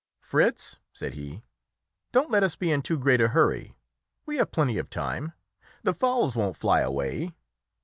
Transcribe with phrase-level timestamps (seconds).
[0.19, 1.43] "Fritz," said he,
[2.11, 3.75] "don't let us be in too great a hurry;
[4.25, 5.33] we have plenty of time;
[5.83, 7.35] the fowls won't fly away.